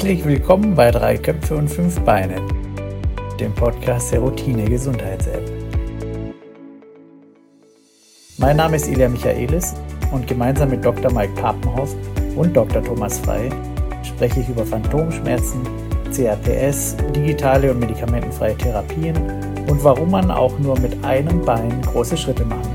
[0.00, 2.40] Herzlich willkommen bei Drei Köpfe und Fünf Beine,
[3.38, 5.42] dem Podcast der Routine Gesundheits-App.
[8.38, 9.74] Mein Name ist Ilja Michaelis
[10.10, 11.12] und gemeinsam mit Dr.
[11.12, 11.94] Mike Papenhoff
[12.34, 12.82] und Dr.
[12.82, 13.50] Thomas Frei
[14.02, 15.60] spreche ich über Phantomschmerzen,
[16.10, 19.18] CRPS, digitale und medikamentenfreie Therapien
[19.68, 22.69] und warum man auch nur mit einem Bein große Schritte machen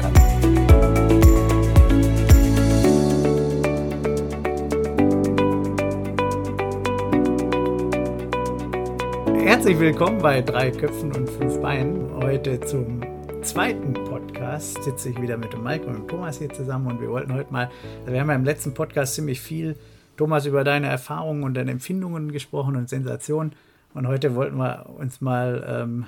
[9.66, 12.14] Herzlich willkommen bei Drei Köpfen und Fünf Beinen.
[12.18, 13.02] Heute zum
[13.42, 17.10] zweiten Podcast sitze ich wieder mit dem Mike und dem Thomas hier zusammen und wir
[17.10, 19.76] wollten heute mal, also wir haben ja im letzten Podcast ziemlich viel,
[20.18, 23.54] Thomas, über deine Erfahrungen und deine Empfindungen gesprochen und Sensationen
[23.96, 26.06] und heute wollten wir uns mal ähm,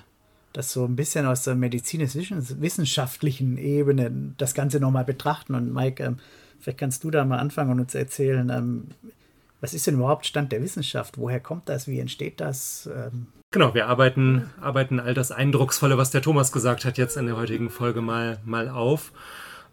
[0.54, 6.18] das so ein bisschen aus der medizinisch-wissenschaftlichen Ebene das Ganze nochmal betrachten und Mike, ähm,
[6.60, 8.90] vielleicht kannst du da mal anfangen und uns erzählen, ähm,
[9.62, 11.18] was ist denn überhaupt Stand der Wissenschaft?
[11.18, 11.88] Woher kommt das?
[11.88, 12.90] Wie entsteht das?
[12.94, 17.28] Ähm Genau, wir arbeiten, arbeiten all das Eindrucksvolle, was der Thomas gesagt hat, jetzt in
[17.28, 19.14] der heutigen Folge mal, mal auf.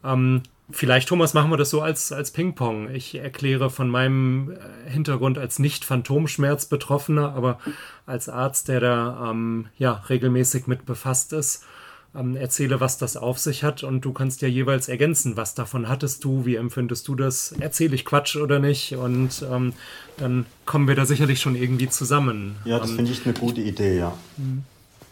[0.05, 2.91] Ähm, vielleicht, Thomas, machen wir das so als, als Ping-Pong.
[2.91, 7.59] Ich erkläre von meinem äh, Hintergrund als Nicht-Phantomschmerz-Betroffener, aber
[8.07, 11.65] als Arzt, der da ähm, ja, regelmäßig mit befasst ist,
[12.17, 15.89] ähm, erzähle, was das auf sich hat und du kannst ja jeweils ergänzen, was davon
[15.89, 19.73] hattest du, wie empfindest du das, erzähle ich Quatsch oder nicht und ähm,
[20.17, 22.57] dann kommen wir da sicherlich schon irgendwie zusammen.
[22.65, 24.17] Ja, das ähm, finde ich eine gute Idee, ja.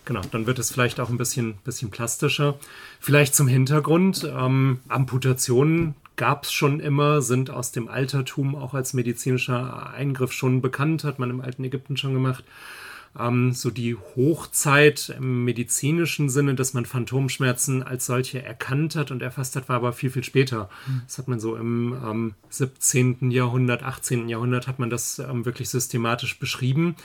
[0.05, 2.59] Genau, dann wird es vielleicht auch ein bisschen, bisschen plastischer.
[3.01, 8.95] Vielleicht zum Hintergrund, ähm, Amputationen gab es schon immer, sind aus dem Altertum auch als
[8.95, 12.45] medizinischer Eingriff schon bekannt, hat man im alten Ägypten schon gemacht
[13.19, 19.23] ähm, so die Hochzeit im medizinischen Sinne, dass man Phantomschmerzen als solche erkannt hat und
[19.23, 20.71] erfasst hat, war aber viel, viel später.
[20.87, 21.03] Mhm.
[21.07, 23.31] Das hat man so im ähm, 17.
[23.31, 24.29] Jahrhundert, 18.
[24.29, 26.97] Jahrhundert hat man das ähm, wirklich systematisch beschrieben.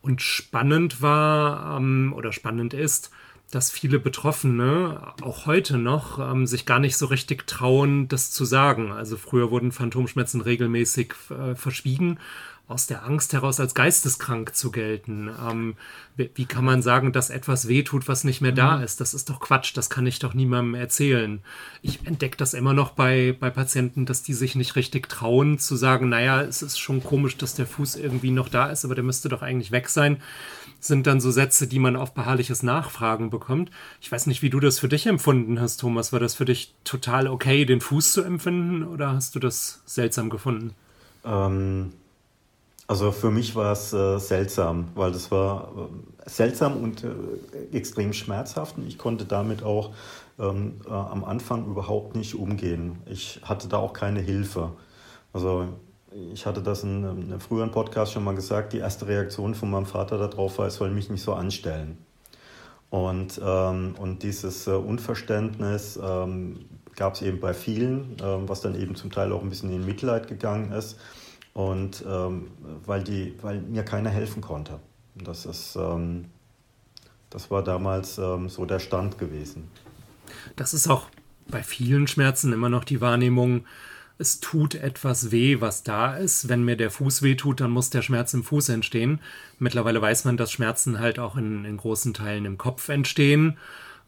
[0.00, 3.10] Und spannend war ähm, oder spannend ist,
[3.50, 8.44] dass viele Betroffene auch heute noch ähm, sich gar nicht so richtig trauen, das zu
[8.44, 8.92] sagen.
[8.92, 12.18] Also früher wurden Phantomschmerzen regelmäßig äh, verschwiegen
[12.66, 15.30] aus der Angst heraus als geisteskrank zu gelten.
[15.50, 15.76] Ähm,
[16.16, 18.84] wie, kann man sagen, dass etwas wehtut, was nicht mehr da mhm.
[18.84, 19.02] ist?
[19.02, 21.42] Das ist doch Quatsch, das kann ich doch niemandem erzählen.
[21.82, 25.76] Ich entdecke das immer noch bei, bei Patienten, dass die sich nicht richtig trauen zu
[25.76, 29.04] sagen, naja, es ist schon komisch, dass der Fuß irgendwie noch da ist, aber der
[29.04, 30.22] müsste doch eigentlich weg sein.
[30.80, 33.70] Sind dann so Sätze, die man auf beharrliches Nachfragen bekommt.
[34.00, 36.14] Ich weiß nicht, wie du das für dich empfunden hast, Thomas.
[36.14, 40.30] War das für dich total okay, den Fuß zu empfinden oder hast du das seltsam
[40.30, 40.74] gefunden?
[41.26, 41.92] Ähm
[42.86, 48.12] also für mich war es äh, seltsam, weil das war äh, seltsam und äh, extrem
[48.12, 49.92] schmerzhaft und ich konnte damit auch
[50.38, 52.98] ähm, äh, am Anfang überhaupt nicht umgehen.
[53.06, 54.72] Ich hatte da auch keine Hilfe.
[55.32, 55.66] Also
[56.32, 59.70] ich hatte das in, in einem früheren Podcast schon mal gesagt, die erste Reaktion von
[59.70, 61.98] meinem Vater darauf war, es soll mich nicht so anstellen.
[62.90, 68.80] Und, ähm, und dieses äh, Unverständnis ähm, gab es eben bei vielen, ähm, was dann
[68.80, 70.96] eben zum Teil auch ein bisschen in Mitleid gegangen ist.
[71.54, 72.48] Und ähm,
[72.84, 74.80] weil, die, weil mir keiner helfen konnte.
[75.14, 76.26] Das, ist, ähm,
[77.30, 79.70] das war damals ähm, so der Stand gewesen.
[80.56, 81.08] Das ist auch
[81.46, 83.64] bei vielen Schmerzen immer noch die Wahrnehmung,
[84.16, 86.48] es tut etwas weh, was da ist.
[86.48, 89.20] Wenn mir der Fuß weh tut, dann muss der Schmerz im Fuß entstehen.
[89.58, 93.58] Mittlerweile weiß man, dass Schmerzen halt auch in, in großen Teilen im Kopf entstehen.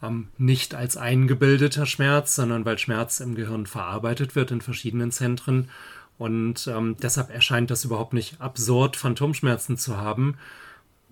[0.03, 5.71] Ähm, nicht als eingebildeter Schmerz, sondern weil Schmerz im Gehirn verarbeitet wird in verschiedenen Zentren
[6.19, 10.37] und ähm, deshalb erscheint das überhaupt nicht absurd, Phantomschmerzen zu haben.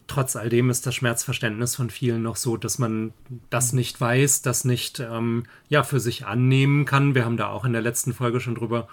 [0.07, 3.13] Trotz all dem ist das Schmerzverständnis von vielen noch so, dass man
[3.49, 7.15] das nicht weiß, das nicht ähm, ja, für sich annehmen kann.
[7.15, 8.89] Wir haben da auch in der letzten Folge schon drüber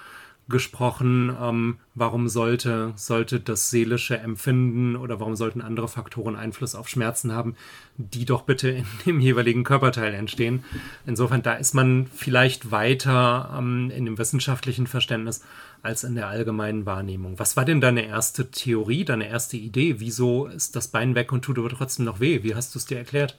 [0.51, 6.87] gesprochen, ähm, warum sollte, sollte das seelische Empfinden oder warum sollten andere Faktoren Einfluss auf
[6.87, 7.55] Schmerzen haben,
[7.97, 10.63] die doch bitte in dem jeweiligen Körperteil entstehen.
[11.05, 15.41] Insofern, da ist man vielleicht weiter ähm, in dem wissenschaftlichen Verständnis
[15.81, 17.39] als in der allgemeinen Wahrnehmung.
[17.39, 19.95] Was war denn deine erste Theorie, deine erste Idee?
[19.99, 22.43] Wieso ist das Bein weg und tut aber trotzdem noch weh?
[22.43, 23.37] Wie hast du es dir erklärt?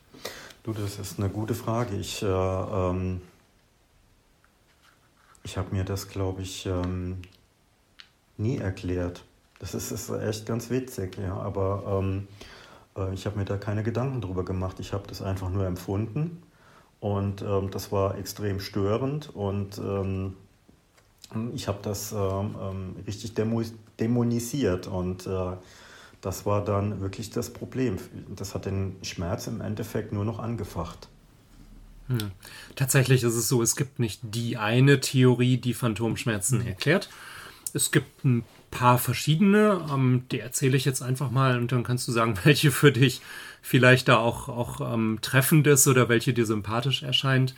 [0.65, 1.97] Du, das ist eine gute Frage.
[1.97, 3.21] Ich, äh, ähm,
[5.45, 7.23] ich habe mir das, glaube ich, ähm,
[8.37, 9.25] nie erklärt.
[9.59, 11.37] Das ist, ist, echt ganz witzig, ja.
[11.37, 12.29] Aber ähm,
[12.97, 14.81] äh, ich habe mir da keine Gedanken drüber gemacht.
[14.81, 16.43] Ich habe das einfach nur empfunden.
[17.01, 19.35] Und ähm, das war extrem störend.
[19.35, 20.35] Und ähm,
[21.55, 25.57] ich habe das ähm, ähm, richtig dämonisiert und äh,
[26.21, 27.97] das war dann wirklich das Problem.
[28.37, 31.09] Das hat den Schmerz im Endeffekt nur noch angefacht.
[32.09, 32.33] Hm.
[32.77, 37.09] Tatsächlich ist es so, es gibt nicht die eine Theorie, die Phantomschmerzen erklärt.
[37.75, 39.87] Es gibt ein paar verschiedene.
[39.93, 43.21] Ähm, die erzähle ich jetzt einfach mal und dann kannst du sagen, welche für dich
[43.61, 47.55] vielleicht da auch, auch ähm, treffend ist oder welche dir sympathisch erscheint.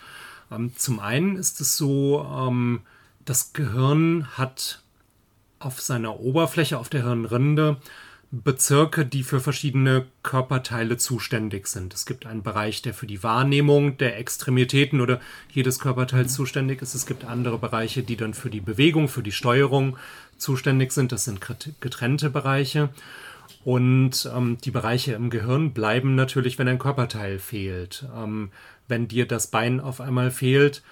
[0.50, 2.82] Ähm, zum einen ist es so, ähm,
[3.24, 4.82] das Gehirn hat
[5.58, 7.78] auf seiner Oberfläche, auf der Hirnrinde,
[8.42, 11.94] Bezirke, die für verschiedene Körperteile zuständig sind.
[11.94, 15.20] Es gibt einen Bereich, der für die Wahrnehmung der Extremitäten oder
[15.52, 16.36] jedes Körperteils mhm.
[16.36, 16.94] zuständig ist.
[16.94, 19.96] Es gibt andere Bereiche, die dann für die Bewegung, für die Steuerung
[20.36, 21.12] zuständig sind.
[21.12, 21.40] Das sind
[21.80, 22.88] getrennte Bereiche.
[23.64, 28.06] Und ähm, die Bereiche im Gehirn bleiben natürlich, wenn ein Körperteil fehlt.
[28.16, 28.50] Ähm,
[28.88, 30.82] wenn dir das Bein auf einmal fehlt,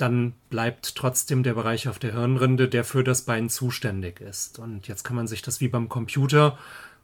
[0.00, 4.58] dann bleibt trotzdem der Bereich auf der Hirnrinde, der für das Bein zuständig ist.
[4.58, 6.58] Und jetzt kann man sich das wie beim Computer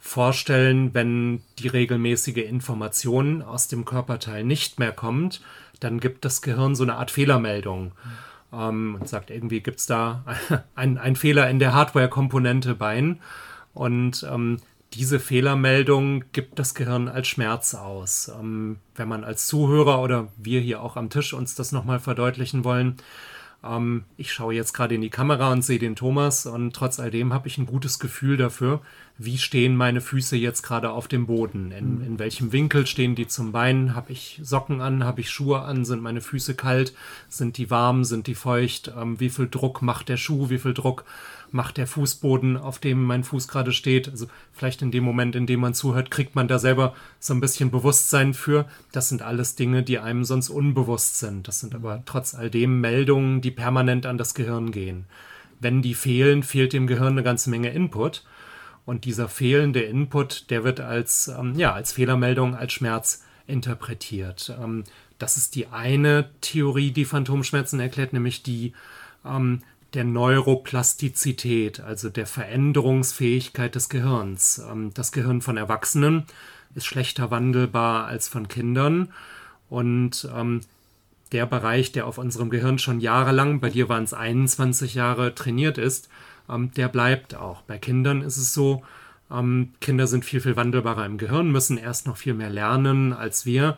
[0.06, 5.40] vorstellen, wenn die regelmäßige Information aus dem Körperteil nicht mehr kommt,
[5.80, 7.92] dann gibt das Gehirn so eine Art Fehlermeldung
[8.52, 10.24] ähm, und sagt, irgendwie gibt es da
[10.74, 13.20] einen Fehler in der Hardware-Komponente Bein.
[13.74, 14.58] Und ähm,
[14.94, 18.30] diese Fehlermeldung gibt das Gehirn als Schmerz aus.
[18.40, 22.64] Ähm, wenn man als Zuhörer oder wir hier auch am Tisch uns das nochmal verdeutlichen
[22.64, 22.96] wollen,
[23.64, 27.32] ähm, ich schaue jetzt gerade in die Kamera und sehe den Thomas und trotz alledem
[27.32, 28.80] habe ich ein gutes Gefühl dafür,
[29.18, 31.72] wie stehen meine Füße jetzt gerade auf dem Boden?
[31.72, 33.94] In, in welchem Winkel stehen die zum Bein?
[33.94, 35.04] Habe ich Socken an?
[35.04, 35.86] Habe ich Schuhe an?
[35.86, 36.92] Sind meine Füße kalt?
[37.30, 38.04] Sind die warm?
[38.04, 38.92] Sind die feucht?
[38.94, 40.50] Ähm, wie viel Druck macht der Schuh?
[40.50, 41.04] Wie viel Druck
[41.50, 44.10] macht der Fußboden, auf dem mein Fuß gerade steht?
[44.10, 47.40] Also vielleicht in dem Moment, in dem man zuhört, kriegt man da selber so ein
[47.40, 48.66] bisschen Bewusstsein für.
[48.92, 51.48] Das sind alles Dinge, die einem sonst unbewusst sind.
[51.48, 55.06] Das sind aber trotz all dem Meldungen, die permanent an das Gehirn gehen.
[55.58, 58.22] Wenn die fehlen, fehlt dem Gehirn eine ganze Menge Input.
[58.86, 64.56] Und dieser fehlende Input, der wird als, ähm, ja, als Fehlermeldung, als Schmerz interpretiert.
[64.58, 64.84] Ähm,
[65.18, 68.72] das ist die eine Theorie, die Phantomschmerzen erklärt, nämlich die
[69.24, 69.62] ähm,
[69.94, 74.62] der Neuroplastizität, also der Veränderungsfähigkeit des Gehirns.
[74.70, 76.24] Ähm, das Gehirn von Erwachsenen
[76.74, 79.12] ist schlechter wandelbar als von Kindern.
[79.68, 80.60] Und ähm,
[81.32, 85.78] der Bereich, der auf unserem Gehirn schon jahrelang, bei dir waren es 21 Jahre, trainiert
[85.78, 86.08] ist,
[86.48, 87.62] ähm, der bleibt auch.
[87.62, 88.82] Bei Kindern ist es so,
[89.30, 93.46] ähm, Kinder sind viel, viel wandelbarer im Gehirn, müssen erst noch viel mehr lernen als
[93.46, 93.76] wir.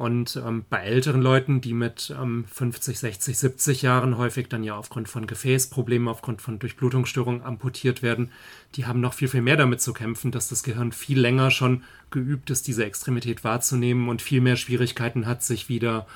[0.00, 4.74] Und ähm, bei älteren Leuten, die mit ähm, 50, 60, 70 Jahren häufig dann ja
[4.74, 8.30] aufgrund von Gefäßproblemen, aufgrund von Durchblutungsstörungen amputiert werden,
[8.76, 11.84] die haben noch viel, viel mehr damit zu kämpfen, dass das Gehirn viel länger schon
[12.10, 16.06] geübt ist, diese Extremität wahrzunehmen und viel mehr Schwierigkeiten hat, sich wieder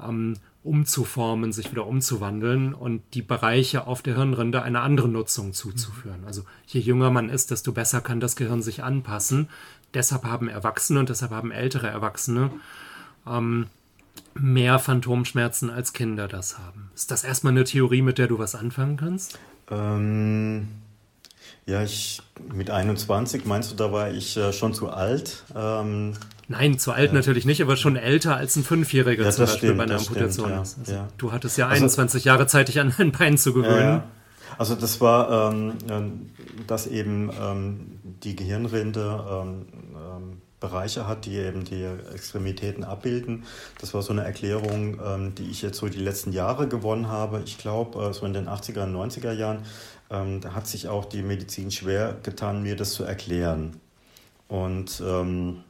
[0.00, 6.20] ähm, umzuformen, sich wieder umzuwandeln und die Bereiche auf der Hirnrinde einer anderen Nutzung zuzuführen.
[6.20, 6.26] Mhm.
[6.26, 9.48] Also je jünger man ist, desto besser kann das Gehirn sich anpassen.
[9.94, 12.50] Deshalb haben Erwachsene und deshalb haben ältere Erwachsene
[13.26, 13.66] ähm,
[14.34, 16.90] mehr Phantomschmerzen als Kinder das haben.
[16.94, 19.38] Ist das erstmal eine Theorie, mit der du was anfangen kannst?
[19.70, 20.68] Ähm,
[21.66, 22.22] ja, ich
[22.52, 25.44] mit 21, meinst du, da war ich äh, schon zu alt?
[25.54, 26.14] Ähm,
[26.48, 27.14] Nein, zu alt ja.
[27.14, 30.48] natürlich nicht, aber schon älter als ein Fünfjähriger ja, zum Beispiel stimmt, bei einer Amputation
[30.48, 30.78] stimmt, ist.
[30.90, 34.02] Also du hattest ja 21 also, Jahre Zeit, dich an ein Bein zu gewöhnen.
[34.58, 35.74] Also das war, ähm,
[36.66, 41.84] dass eben ähm, die Gehirnrinde ähm, ähm, Bereiche hat, die eben die
[42.14, 43.44] Extremitäten abbilden.
[43.80, 47.42] Das war so eine Erklärung, ähm, die ich jetzt so die letzten Jahre gewonnen habe.
[47.44, 49.62] Ich glaube, äh, so in den 80er und 90er Jahren,
[50.12, 53.80] ähm, da hat sich auch die Medizin schwer getan, mir das zu erklären.
[54.46, 55.64] Und ähm,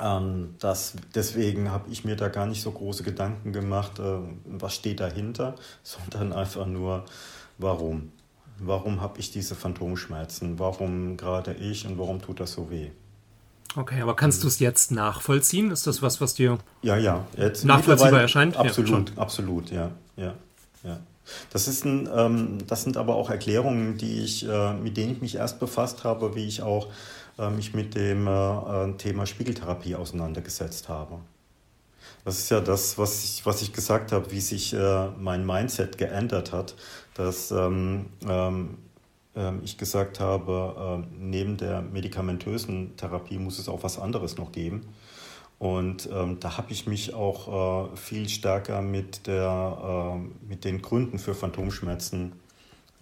[0.00, 4.74] ähm, das, deswegen habe ich mir da gar nicht so große Gedanken gemacht, äh, was
[4.74, 7.04] steht dahinter, sondern einfach nur,
[7.58, 8.12] warum.
[8.58, 10.60] Warum habe ich diese Phantomschmerzen?
[10.60, 12.90] Warum gerade ich und warum tut das so weh?
[13.74, 15.72] Okay, aber kannst du es jetzt nachvollziehen?
[15.72, 17.26] Ist das was, was dir ja, ja.
[17.36, 18.56] Jetzt nachvollziehbar erscheint?
[18.56, 20.34] Absolut, ja, absolut, ja, ja,
[20.84, 21.00] ja.
[21.50, 25.20] Das, ist ein, ähm, das sind aber auch Erklärungen, die ich, äh, mit denen ich
[25.20, 26.88] mich erst befasst habe, wie ich auch
[27.38, 31.18] äh, mich mit dem äh, Thema Spiegeltherapie auseinandergesetzt habe.
[32.24, 35.98] Das ist ja das, was ich, was ich gesagt habe, wie sich äh, mein Mindset
[35.98, 36.74] geändert hat,
[37.14, 38.78] dass ähm, ähm,
[39.36, 44.52] ähm ich gesagt habe, äh, neben der medikamentösen Therapie muss es auch was anderes noch
[44.52, 44.86] geben.
[45.58, 50.82] Und ähm, da habe ich mich auch äh, viel stärker mit, der, äh, mit den
[50.82, 52.32] Gründen für Phantomschmerzen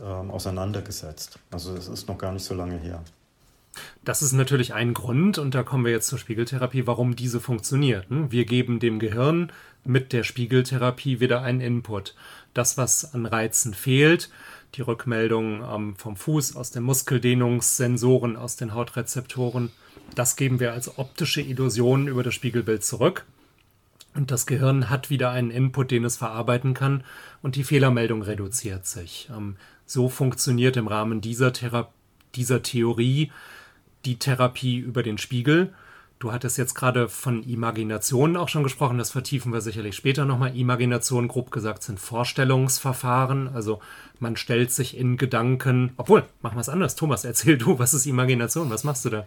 [0.00, 1.38] ähm, auseinandergesetzt.
[1.50, 3.02] Also das ist noch gar nicht so lange her.
[4.04, 8.08] Das ist natürlich ein Grund, und da kommen wir jetzt zur Spiegeltherapie, warum diese funktioniert.
[8.10, 8.30] Hm?
[8.30, 9.50] Wir geben dem Gehirn
[9.84, 12.14] mit der Spiegeltherapie wieder einen Input.
[12.52, 14.30] Das, was an Reizen fehlt,
[14.74, 19.70] die Rückmeldung ähm, vom Fuß, aus den Muskeldehnungssensoren, aus den Hautrezeptoren,
[20.14, 23.24] das geben wir als optische Illusion über das Spiegelbild zurück.
[24.14, 27.02] Und das Gehirn hat wieder einen Input, den es verarbeiten kann,
[27.40, 29.30] und die Fehlermeldung reduziert sich.
[29.34, 31.92] Ähm, so funktioniert im Rahmen dieser Therapie
[32.34, 33.30] dieser Theorie
[34.04, 35.72] die Therapie über den Spiegel.
[36.22, 40.56] Du hattest jetzt gerade von Imaginationen auch schon gesprochen, das vertiefen wir sicherlich später nochmal.
[40.56, 43.48] Imagination, grob gesagt, sind Vorstellungsverfahren.
[43.52, 43.80] Also
[44.20, 46.94] man stellt sich in Gedanken, obwohl, machen wir es anders.
[46.94, 48.70] Thomas, erzähl du, was ist Imagination?
[48.70, 49.26] Was machst du da?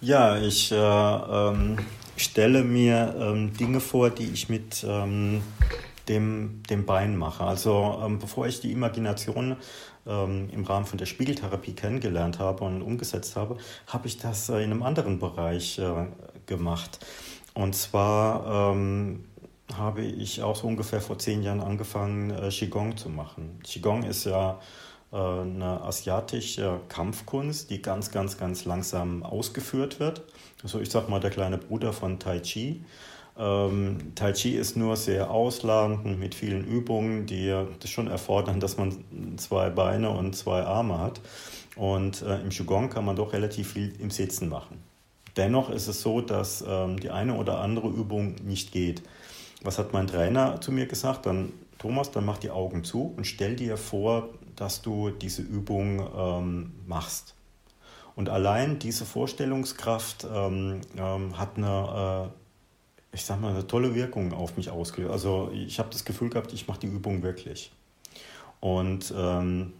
[0.00, 1.78] Ja, ich äh, ähm,
[2.16, 5.42] stelle mir ähm, Dinge vor, die ich mit ähm,
[6.08, 7.42] dem, dem Bein mache.
[7.42, 9.56] Also ähm, bevor ich die Imagination
[10.06, 14.70] im Rahmen von der Spiegeltherapie kennengelernt habe und umgesetzt habe, habe ich das äh, in
[14.70, 16.06] einem anderen Bereich äh,
[16.46, 17.04] gemacht.
[17.54, 19.24] Und zwar ähm,
[19.76, 23.60] habe ich auch so ungefähr vor zehn Jahren angefangen, äh, Qigong zu machen.
[23.62, 24.58] Qigong ist ja
[25.12, 30.22] äh, eine asiatische Kampfkunst, die ganz, ganz, ganz langsam ausgeführt wird.
[30.62, 32.84] Also ich sag mal der kleine Bruder von Tai Chi.
[33.38, 37.48] Ähm, tai Chi ist nur sehr ausladend mit vielen Übungen, die
[37.78, 38.92] das schon erfordern, dass man
[39.38, 41.20] zwei Beine und zwei Arme hat.
[41.76, 44.82] Und äh, im Qigong kann man doch relativ viel im Sitzen machen.
[45.36, 49.02] Dennoch ist es so, dass ähm, die eine oder andere Übung nicht geht.
[49.62, 51.26] Was hat mein Trainer zu mir gesagt?
[51.26, 56.06] Dann, Thomas, dann mach die Augen zu und stell dir vor, dass du diese Übung
[56.14, 57.34] ähm, machst.
[58.16, 62.30] Und allein diese Vorstellungskraft ähm, ähm, hat eine,
[63.12, 65.12] äh, ich sag mal, eine tolle Wirkung auf mich ausgelöst.
[65.12, 67.72] Also ich habe das Gefühl gehabt, ich mache die Übung wirklich.
[68.60, 69.72] Und ähm,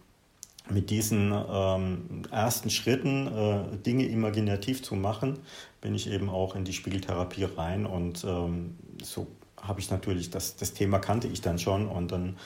[0.71, 5.39] mit diesen ähm, ersten Schritten, äh, Dinge imaginativ zu machen,
[5.81, 9.27] bin ich eben auch in die Spiegeltherapie rein und ähm, so
[9.61, 12.37] habe ich natürlich, das, das Thema kannte ich dann schon und dann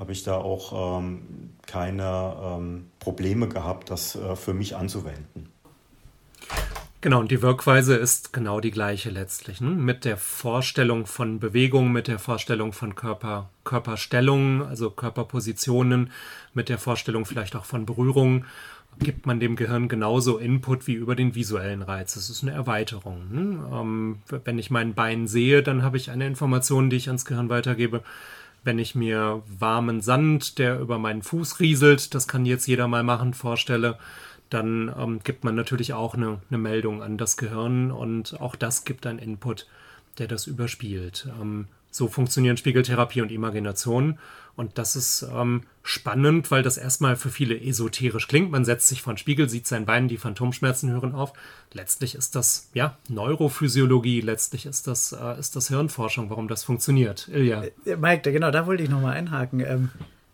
[0.00, 5.50] habe ich da auch ähm, keine ähm, Probleme gehabt, das äh, für mich anzuwenden.
[7.02, 9.60] Genau, und die Wirkweise ist genau die gleiche letztlich.
[9.60, 9.70] Ne?
[9.70, 16.10] Mit der Vorstellung von Bewegung, mit der Vorstellung von Körper, Körperstellungen, also Körperpositionen,
[16.54, 18.44] mit der Vorstellung vielleicht auch von Berührung,
[18.98, 22.14] gibt man dem Gehirn genauso Input wie über den visuellen Reiz.
[22.14, 23.32] Das ist eine Erweiterung.
[23.32, 23.70] Ne?
[23.72, 27.48] Ähm, wenn ich mein Bein sehe, dann habe ich eine Information, die ich ans Gehirn
[27.48, 28.02] weitergebe.
[28.62, 33.02] Wenn ich mir warmen Sand, der über meinen Fuß rieselt, das kann jetzt jeder mal
[33.02, 33.98] machen, vorstelle,
[34.50, 38.84] dann ähm, gibt man natürlich auch eine, eine, Meldung an das Gehirn und auch das
[38.84, 39.66] gibt einen Input,
[40.18, 41.28] der das überspielt.
[41.40, 44.18] Ähm, so funktionieren Spiegeltherapie und Imagination.
[44.60, 48.50] Und das ist ähm, spannend, weil das erstmal für viele esoterisch klingt.
[48.50, 51.32] Man setzt sich vor den Spiegel, sieht sein Bein, die Phantomschmerzen hören auf.
[51.72, 57.26] Letztlich ist das ja Neurophysiologie, letztlich ist das, äh, ist das Hirnforschung, warum das funktioniert.
[57.32, 57.64] Ilja.
[57.86, 59.60] Äh, Mike, genau, da wollte ich nochmal einhaken.
[59.60, 59.88] Ähm,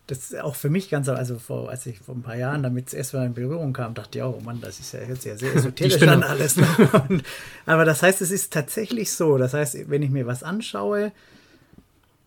[0.08, 2.92] das ist auch für mich ganz, also vor, als ich vor ein paar Jahren damit
[2.92, 5.54] erstmal in Berührung kam, dachte ich auch, oh Mann, das ist ja jetzt ja sehr
[5.54, 6.56] esoterisch dann alles.
[6.56, 6.66] Ne?
[7.08, 7.22] Und,
[7.64, 9.38] aber das heißt, es ist tatsächlich so.
[9.38, 11.12] Das heißt, wenn ich mir was anschaue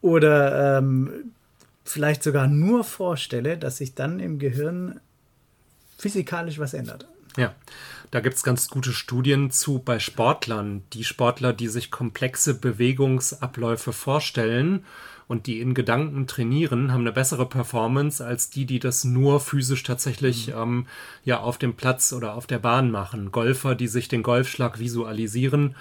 [0.01, 1.33] oder ähm,
[1.89, 4.99] vielleicht sogar nur vorstelle, dass sich dann im Gehirn
[5.97, 7.07] physikalisch was ändert.
[7.37, 7.53] Ja,
[8.11, 10.83] da gibt es ganz gute Studien zu bei Sportlern.
[10.93, 14.83] Die Sportler, die sich komplexe Bewegungsabläufe vorstellen
[15.27, 19.83] und die in Gedanken trainieren, haben eine bessere Performance als die, die das nur physisch
[19.83, 20.53] tatsächlich mhm.
[20.55, 20.87] ähm,
[21.23, 23.31] ja auf dem Platz oder auf der Bahn machen.
[23.31, 25.75] Golfer, die sich den Golfschlag visualisieren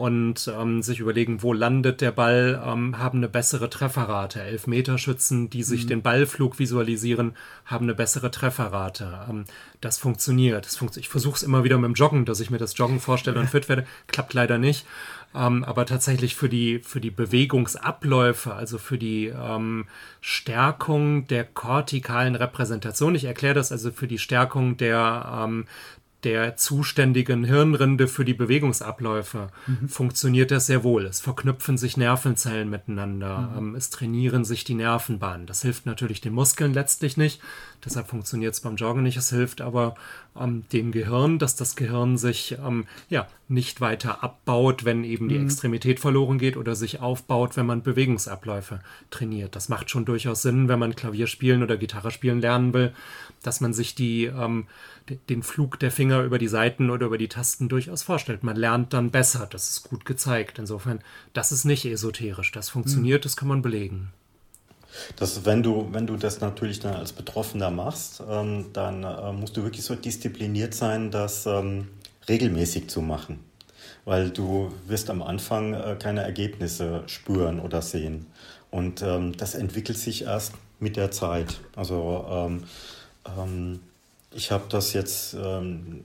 [0.00, 4.40] und ähm, sich überlegen, wo landet der Ball, ähm, haben eine bessere Trefferrate.
[4.40, 5.88] Elfmeterschützen, die sich mhm.
[5.88, 9.26] den Ballflug visualisieren, haben eine bessere Trefferrate.
[9.28, 9.44] Ähm,
[9.82, 10.64] das funktioniert.
[10.64, 12.98] Das funkt ich versuche es immer wieder mit dem Joggen, dass ich mir das Joggen
[12.98, 13.86] vorstelle und fit werde.
[14.06, 14.86] Klappt leider nicht.
[15.34, 19.84] Ähm, aber tatsächlich für die, für die Bewegungsabläufe, also für die ähm,
[20.22, 23.14] Stärkung der kortikalen Repräsentation.
[23.14, 25.66] Ich erkläre das also für die Stärkung der, ähm,
[26.24, 29.88] der zuständigen Hirnrinde für die Bewegungsabläufe mhm.
[29.88, 31.06] funktioniert das sehr wohl.
[31.06, 33.58] Es verknüpfen sich Nervenzellen miteinander, mhm.
[33.58, 35.46] ähm, es trainieren sich die Nervenbahnen.
[35.46, 37.40] Das hilft natürlich den Muskeln letztlich nicht,
[37.84, 39.16] deshalb funktioniert es beim Joggen nicht.
[39.16, 39.94] Es hilft aber
[40.38, 45.38] ähm, dem Gehirn, dass das Gehirn sich ähm, ja, nicht weiter abbaut, wenn eben die
[45.38, 45.46] mhm.
[45.46, 49.56] Extremität verloren geht oder sich aufbaut, wenn man Bewegungsabläufe trainiert.
[49.56, 52.92] Das macht schon durchaus Sinn, wenn man Klavier spielen oder Gitarre spielen lernen will,
[53.42, 54.66] dass man sich die ähm,
[55.28, 58.42] den Flug der Finger über die Seiten oder über die Tasten durchaus vorstellt.
[58.42, 59.48] Man lernt dann besser.
[59.50, 60.58] Das ist gut gezeigt.
[60.58, 61.00] Insofern,
[61.32, 62.52] das ist nicht esoterisch.
[62.52, 64.12] Das funktioniert, das kann man belegen.
[65.16, 69.56] Das, wenn, du, wenn du das natürlich dann als Betroffener machst, ähm, dann äh, musst
[69.56, 71.88] du wirklich so diszipliniert sein, das ähm,
[72.28, 73.40] regelmäßig zu machen.
[74.04, 78.26] Weil du wirst am Anfang äh, keine Ergebnisse spüren oder sehen.
[78.70, 81.60] Und ähm, das entwickelt sich erst mit der Zeit.
[81.76, 82.64] Also ähm,
[83.38, 83.80] ähm,
[84.32, 86.04] ich habe das jetzt ähm,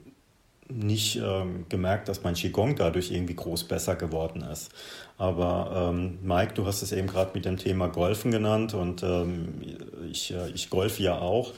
[0.68, 4.70] nicht ähm, gemerkt, dass mein Qigong dadurch irgendwie groß besser geworden ist.
[5.16, 9.60] Aber ähm, Mike, du hast es eben gerade mit dem Thema Golfen genannt und ähm,
[10.10, 11.52] ich, äh, ich golfe ja auch.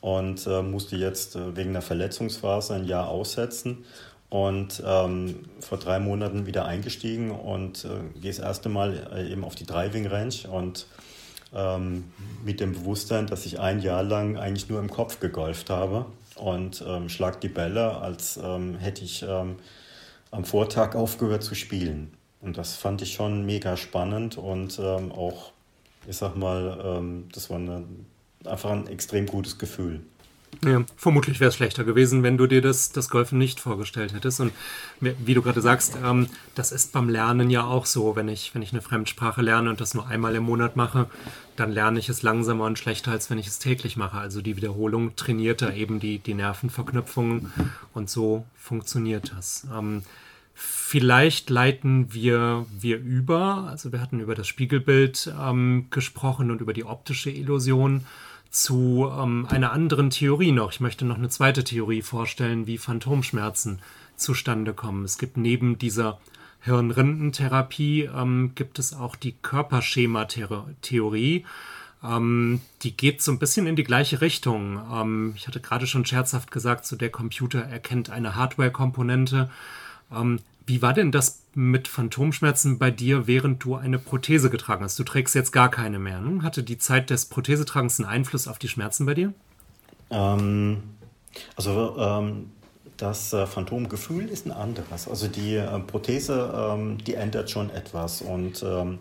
[0.00, 3.84] und äh, musste jetzt äh, wegen einer Verletzungsphase ein Jahr aussetzen
[4.28, 9.44] und ähm, vor drei Monaten wieder eingestiegen und äh, gehe das erste Mal äh, eben
[9.44, 10.86] auf die Driving Range und
[11.54, 12.04] ähm,
[12.44, 16.06] mit dem Bewusstsein, dass ich ein Jahr lang eigentlich nur im Kopf gegolft habe
[16.36, 19.56] und ähm, schlag die Bälle, als ähm, hätte ich ähm,
[20.30, 22.12] am Vortag aufgehört zu spielen.
[22.40, 25.52] Und das fand ich schon mega spannend und ähm, auch,
[26.06, 27.84] ich sag mal, ähm, das war eine,
[28.44, 30.02] einfach ein extrem gutes Gefühl.
[30.64, 34.40] Ja, vermutlich wäre es schlechter gewesen, wenn du dir das, das Golfen nicht vorgestellt hättest.
[34.40, 34.52] Und
[35.00, 38.16] wie du gerade sagst, ähm, das ist beim Lernen ja auch so.
[38.16, 41.08] Wenn ich, wenn ich eine Fremdsprache lerne und das nur einmal im Monat mache,
[41.56, 44.18] dann lerne ich es langsamer und schlechter, als wenn ich es täglich mache.
[44.18, 47.52] Also die Wiederholung trainiert da eben die, die Nervenverknüpfungen
[47.92, 49.66] und so funktioniert das.
[49.74, 50.02] Ähm,
[50.56, 56.72] Vielleicht leiten wir, wir über, also wir hatten über das Spiegelbild ähm, gesprochen und über
[56.72, 58.06] die optische Illusion
[58.54, 60.70] zu ähm, einer anderen Theorie noch.
[60.72, 63.80] Ich möchte noch eine zweite Theorie vorstellen, wie Phantomschmerzen
[64.16, 65.04] zustande kommen.
[65.04, 66.18] Es gibt neben dieser
[66.60, 71.44] Hirnrindentherapie ähm, gibt es auch die Körperschema-Theorie.
[72.02, 74.80] Ähm, die geht so ein bisschen in die gleiche Richtung.
[74.92, 79.50] Ähm, ich hatte gerade schon scherzhaft gesagt, so der Computer erkennt eine Hardware-Komponente.
[80.66, 84.98] Wie war denn das mit Phantomschmerzen bei dir, während du eine Prothese getragen hast?
[84.98, 86.20] Du trägst jetzt gar keine mehr.
[86.20, 86.42] Ne?
[86.42, 89.34] Hatte die Zeit des Prothesetragens einen Einfluss auf die Schmerzen bei dir?
[90.10, 90.82] Ähm,
[91.56, 92.50] also ähm,
[92.96, 95.06] das äh, Phantomgefühl ist ein anderes.
[95.08, 98.22] Also die äh, Prothese, ähm, die ändert schon etwas.
[98.22, 99.00] Und ähm,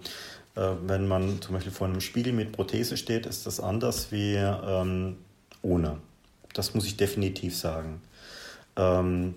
[0.56, 4.36] äh, wenn man zum Beispiel vor einem Spiegel mit Prothese steht, ist das anders wie
[4.36, 5.18] ähm,
[5.62, 5.98] ohne.
[6.54, 8.02] Das muss ich definitiv sagen.
[8.76, 9.36] Ähm,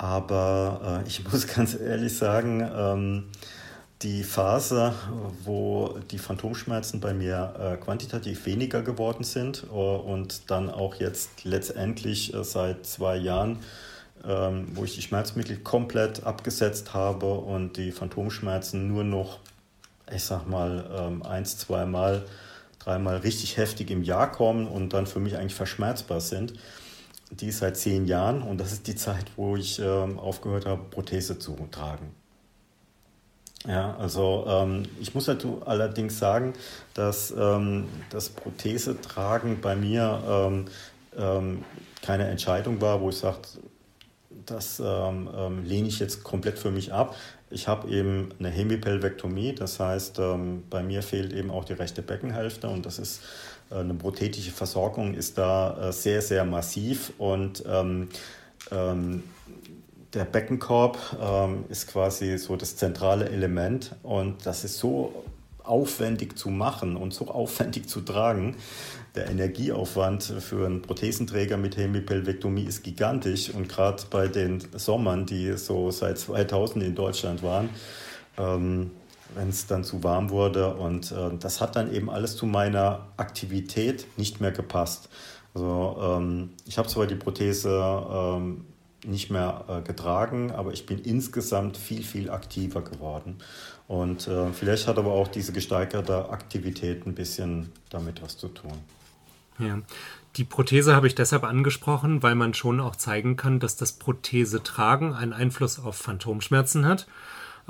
[0.00, 3.24] aber äh, ich muss ganz ehrlich sagen, ähm,
[4.00, 4.94] die Phase,
[5.44, 11.44] wo die Phantomschmerzen bei mir äh, quantitativ weniger geworden sind äh, und dann auch jetzt
[11.44, 13.58] letztendlich äh, seit zwei Jahren,
[14.26, 19.38] ähm, wo ich die Schmerzmittel komplett abgesetzt habe und die Phantomschmerzen nur noch,
[20.10, 22.24] ich sag mal, ähm, eins, zweimal,
[22.78, 26.54] dreimal richtig heftig im Jahr kommen und dann für mich eigentlich verschmerzbar sind
[27.30, 30.82] die ist seit zehn Jahren und das ist die Zeit, wo ich ähm, aufgehört habe,
[30.90, 32.14] Prothese zu tragen.
[33.66, 36.54] Ja, also ähm, ich muss halt allerdings sagen,
[36.94, 40.64] dass ähm, das Prothese-Tragen bei mir ähm,
[41.16, 41.64] ähm,
[42.00, 43.38] keine Entscheidung war, wo ich sage,
[44.46, 47.14] das ähm, lehne ich jetzt komplett für mich ab.
[47.50, 50.20] Ich habe eben eine Hemipelvektomie, das heißt,
[50.70, 53.22] bei mir fehlt eben auch die rechte Beckenhälfte und das ist
[53.70, 58.08] eine prothetische Versorgung ist da äh, sehr, sehr massiv und ähm,
[58.70, 59.22] ähm,
[60.12, 65.24] der Beckenkorb ähm, ist quasi so das zentrale Element und das ist so
[65.62, 68.56] aufwendig zu machen und so aufwendig zu tragen.
[69.14, 75.56] Der Energieaufwand für einen Prothesenträger mit Hemipelvektomie ist gigantisch und gerade bei den Sommern, die
[75.56, 77.70] so seit 2000 in Deutschland waren,
[78.36, 78.90] ähm,
[79.34, 80.74] wenn es dann zu warm wurde.
[80.74, 85.08] Und äh, das hat dann eben alles zu meiner Aktivität nicht mehr gepasst.
[85.54, 87.70] Also ähm, ich habe zwar die Prothese
[88.10, 88.64] ähm,
[89.04, 93.38] nicht mehr äh, getragen, aber ich bin insgesamt viel, viel aktiver geworden.
[93.88, 98.74] Und äh, vielleicht hat aber auch diese gesteigerte Aktivität ein bisschen damit was zu tun.
[99.58, 99.80] Ja.
[100.36, 105.12] Die Prothese habe ich deshalb angesprochen, weil man schon auch zeigen kann, dass das Prothesetragen
[105.12, 107.08] einen Einfluss auf Phantomschmerzen hat.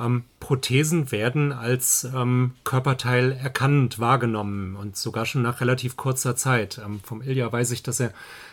[0.01, 6.81] Ähm, Prothesen werden als ähm, Körperteil erkannt, wahrgenommen und sogar schon nach relativ kurzer Zeit.
[6.85, 8.13] Ähm, vom Ilja weiß ich, dass er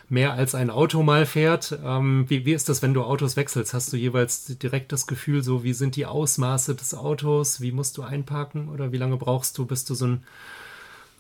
[0.10, 1.78] mehr als ein Auto mal fährt.
[1.84, 3.74] Ähm, wie, wie ist das, wenn du Autos wechselst?
[3.74, 7.62] Hast du jeweils direkt das Gefühl, so wie sind die Ausmaße des Autos?
[7.62, 8.70] Wie musst du einparken?
[8.70, 10.24] Oder wie lange brauchst du, bis du so ein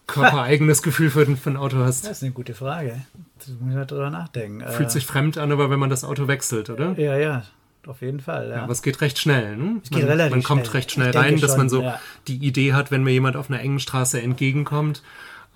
[0.07, 2.05] körpereigenes Gefühl für, für ein Auto hast?
[2.05, 3.01] Das ist eine gute Frage.
[3.45, 4.61] Da muss mal drüber nachdenken.
[4.71, 6.97] Fühlt äh, sich fremd an, aber wenn man das Auto wechselt, oder?
[6.97, 7.43] Ja, ja
[7.87, 8.49] auf jeden Fall.
[8.49, 8.63] Ja.
[8.63, 9.55] aber es geht recht schnell.
[9.57, 9.79] Ne?
[9.83, 10.75] Es geht man, relativ man kommt schnell.
[10.77, 11.93] recht schnell rein, dass schon, man so
[12.27, 15.01] die Idee hat, wenn mir jemand auf einer engen Straße entgegenkommt,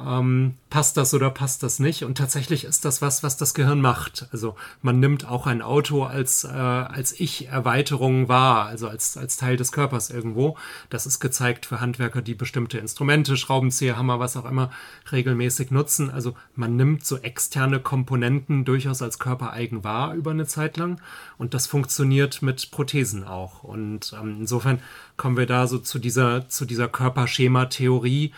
[0.06, 2.04] ähm, passt das oder passt das nicht?
[2.04, 4.28] Und tatsächlich ist das was, was das Gehirn macht.
[4.32, 9.58] Also man nimmt auch ein Auto als, äh, als Ich-Erweiterung wahr, also als, als Teil
[9.58, 10.58] des Körpers irgendwo.
[10.90, 14.72] Das ist gezeigt für Handwerker, die bestimmte Instrumente, Schraubenzieher, Hammer, was auch immer,
[15.12, 16.10] regelmäßig nutzen.
[16.10, 21.02] Also man nimmt so externe Komponenten durchaus als körpereigen wahr über eine Zeit lang.
[21.38, 23.64] Und das funktioniert mit Prothesen auch.
[23.64, 24.80] Und ähm, insofern
[25.18, 28.32] kommen wir da so zu dieser, zu dieser Körperschema-Theorie.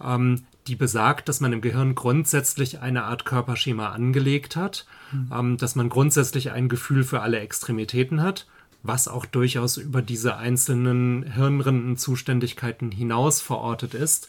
[0.00, 5.30] Ähm, die besagt, dass man im Gehirn grundsätzlich eine Art Körperschema angelegt hat, mhm.
[5.32, 8.46] ähm, dass man grundsätzlich ein Gefühl für alle Extremitäten hat,
[8.82, 14.28] was auch durchaus über diese einzelnen Hirnrindenzuständigkeiten hinaus verortet ist.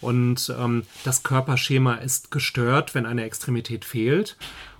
[0.00, 4.36] Und ähm, das Körperschema ist gestört, wenn eine Extremität fehlt.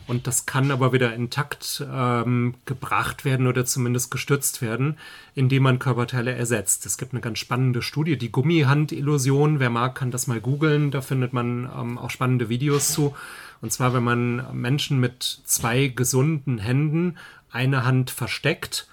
[0.08, 4.96] Und das kann aber wieder intakt ähm, gebracht werden oder zumindest gestützt werden,
[5.34, 6.86] indem man Körperteile ersetzt.
[6.86, 9.60] Es gibt eine ganz spannende Studie, die Gummihand-Illusion.
[9.60, 10.90] Wer mag, kann das mal googeln.
[10.90, 13.14] Da findet man ähm, auch spannende Videos zu.
[13.60, 17.18] Und zwar, wenn man Menschen mit zwei gesunden Händen
[17.52, 18.88] eine Hand versteckt,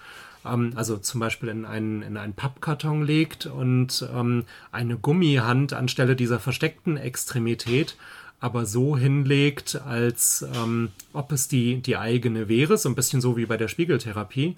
[0.46, 6.18] ähm, also zum Beispiel in einen, in einen Pappkarton legt und ähm, eine Gummihand anstelle
[6.18, 7.96] dieser versteckten Extremität
[8.40, 13.38] aber so hinlegt, als ähm, ob es die, die eigene wäre, so ein bisschen so
[13.38, 14.58] wie bei der Spiegeltherapie.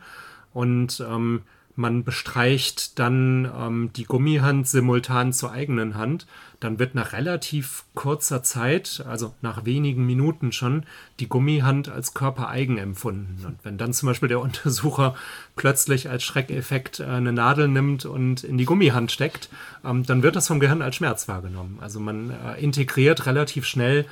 [0.53, 1.43] Und ähm,
[1.77, 6.25] man bestreicht dann ähm, die Gummihand simultan zur eigenen Hand,
[6.59, 10.83] dann wird nach relativ kurzer Zeit, also nach wenigen Minuten schon,
[11.19, 13.45] die Gummihand als körpereigen empfunden.
[13.45, 15.15] Und wenn dann zum Beispiel der Untersucher
[15.55, 19.49] plötzlich als Schreckeffekt äh, eine Nadel nimmt und in die Gummihand steckt,
[19.85, 21.77] ähm, dann wird das vom Gehirn als Schmerz wahrgenommen.
[21.79, 24.05] Also man äh, integriert relativ schnell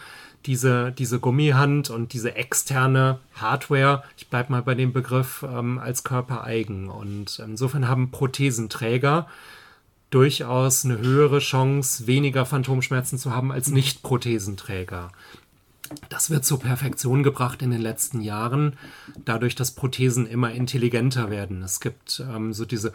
[0.46, 6.04] diese, diese Gummihand und diese externe Hardware, ich bleibe mal bei dem Begriff, ähm, als
[6.04, 6.90] körpereigen.
[6.90, 9.28] Und insofern haben Prothesenträger
[10.10, 15.12] durchaus eine höhere Chance, weniger Phantomschmerzen zu haben als Nicht-Prothesenträger.
[16.10, 18.74] Das wird zur Perfektion gebracht in den letzten Jahren,
[19.24, 21.62] dadurch, dass Prothesen immer intelligenter werden.
[21.62, 22.92] Es gibt ähm, so diese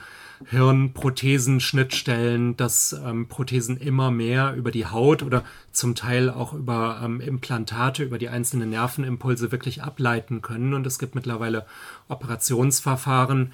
[0.46, 7.20] Hirnprothesenschnittstellen, dass ähm, Prothesen immer mehr über die Haut oder zum Teil auch über ähm,
[7.20, 10.74] Implantate, über die einzelnen Nervenimpulse wirklich ableiten können.
[10.74, 11.66] Und es gibt mittlerweile
[12.08, 13.52] Operationsverfahren,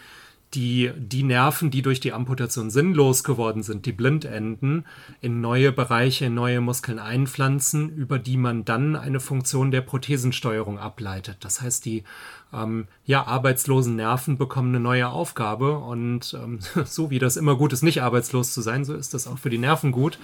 [0.55, 4.87] die, die Nerven, die durch die Amputation sinnlos geworden sind, die Blindenden,
[5.21, 10.79] in neue Bereiche, in neue Muskeln einpflanzen, über die man dann eine Funktion der Prothesensteuerung
[10.79, 11.39] ableitet.
[11.41, 12.05] Das heißt, die
[12.53, 17.73] ähm, ja, arbeitslosen Nerven bekommen eine neue Aufgabe und ähm, so wie das immer gut
[17.73, 20.19] ist, nicht arbeitslos zu sein, so ist das auch für die Nerven gut,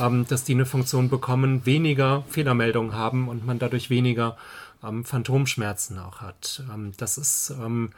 [0.00, 4.36] ähm, dass die eine Funktion bekommen, weniger Fehlermeldungen haben und man dadurch weniger
[4.84, 6.64] ähm, Phantomschmerzen auch hat.
[6.72, 7.90] Ähm, das ist ähm,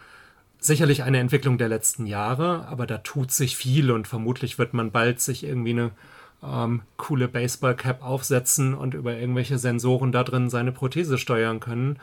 [0.64, 4.90] sicherlich eine Entwicklung der letzten Jahre, aber da tut sich viel und vermutlich wird man
[4.90, 5.90] bald sich irgendwie eine
[6.42, 11.98] ähm, coole Baseball-Cap aufsetzen und über irgendwelche Sensoren da drin seine Prothese steuern können.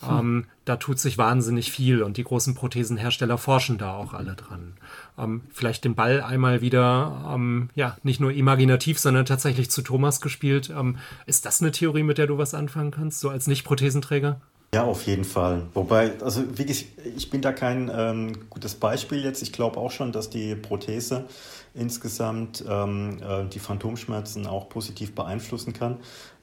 [0.00, 0.18] Hm.
[0.18, 4.74] Ähm, da tut sich wahnsinnig viel und die großen Prothesenhersteller forschen da auch alle dran.
[5.18, 10.20] Ähm, vielleicht den Ball einmal wieder, ähm, ja, nicht nur imaginativ, sondern tatsächlich zu Thomas
[10.20, 10.70] gespielt.
[10.70, 14.40] Ähm, ist das eine Theorie, mit der du was anfangen kannst, so als Nicht-Prothesenträger?
[14.74, 15.66] Ja, auf jeden Fall.
[15.72, 19.40] Wobei, also wirklich, ich bin da kein ähm, gutes Beispiel jetzt.
[19.40, 21.24] Ich glaube auch schon, dass die Prothese
[21.72, 25.96] insgesamt ähm, äh, die Phantomschmerzen auch positiv beeinflussen kann.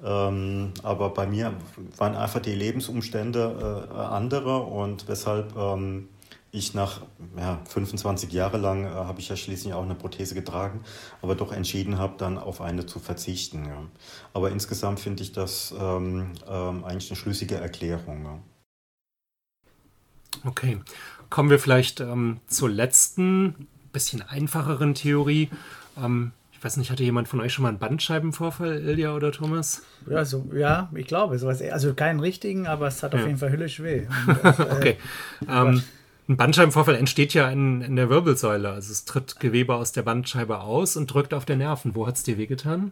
[0.03, 1.53] Ähm, aber bei mir
[1.97, 6.09] waren einfach die Lebensumstände äh, andere und weshalb ähm,
[6.55, 7.01] ich nach
[7.37, 10.81] ja, 25 Jahre lang äh, habe ich ja schließlich auch eine Prothese getragen,
[11.21, 13.65] aber doch entschieden habe, dann auf eine zu verzichten.
[13.65, 13.83] Ja.
[14.33, 18.23] Aber insgesamt finde ich das ähm, ähm, eigentlich eine schlüssige Erklärung.
[18.25, 18.39] Ja.
[20.45, 20.79] Okay,
[21.29, 25.49] kommen wir vielleicht ähm, zur letzten, bisschen einfacheren Theorie.
[25.97, 29.83] Ähm, ich weiß nicht, hatte jemand von euch schon mal einen Bandscheibenvorfall, Ilja oder Thomas?
[30.09, 31.61] Ja, so, ja ich glaube, sowas.
[31.61, 34.07] Also keinen richtigen, aber es hat auf jeden Fall höllisch weh.
[34.27, 34.97] Und, äh, okay.
[36.27, 38.69] Ein Bandscheibenvorfall entsteht ja in, in der Wirbelsäule.
[38.69, 41.93] Also es tritt Gewebe aus der Bandscheibe aus und drückt auf den Nerven.
[41.95, 42.91] Wo hat es dir wehgetan?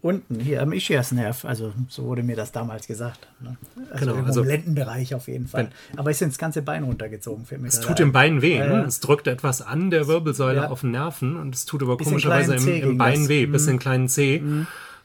[0.00, 1.44] Unten, hier am Ischiasnerv.
[1.44, 3.26] Also so wurde mir das damals gesagt.
[3.40, 3.56] Ne?
[3.90, 5.70] Also genau, im also- Lendenbereich auf jeden Fall.
[5.96, 7.44] Aber ist ins ganze Bein runtergezogen.
[7.44, 8.58] Fällt mir Es tut im Bein weh.
[8.60, 8.84] Ne?
[8.86, 10.68] Es drückt etwas an der Wirbelsäule Ja.
[10.70, 13.28] auf den Nerven und es tut aber Bis komischerweise im, im Bein das.
[13.28, 13.68] weh, bis Mhm.
[13.70, 14.42] in den kleinen Zeh.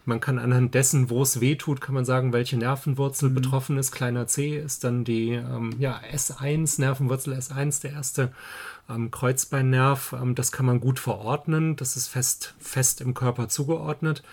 [0.06, 3.36] Man kann anhand dessen, wo es weh tut, kann man sagen, welche Nervenwurzel Mhm.
[3.36, 3.92] betroffen ist.
[3.92, 8.32] Kleiner C ist dann die ähm, ja, S1, Nervenwurzel S1, der erste
[8.89, 10.13] ähm, Kreuzbeinnerv.
[10.22, 11.76] Ähm, das kann man gut verordnen.
[11.78, 14.24] Das ist fest, fest im Körper zugeordnet.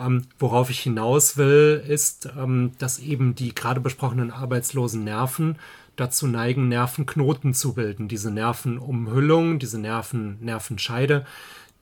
[0.00, 5.56] Ähm, worauf ich hinaus will, ist, ähm, dass eben die gerade besprochenen arbeitslosen Nerven
[5.96, 8.08] dazu neigen, Nervenknoten zu bilden.
[8.08, 11.26] Diese Nervenumhüllung, diese Nerven, Nervenscheide,